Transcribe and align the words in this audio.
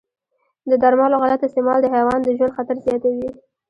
د 0.69 0.71
درملو 0.83 1.21
غلط 1.23 1.41
استعمال 1.43 1.77
د 1.81 1.85
حیوان 1.95 2.19
د 2.23 2.29
ژوند 2.37 2.55
خطر 2.57 2.75
زیاتوي. 2.85 3.29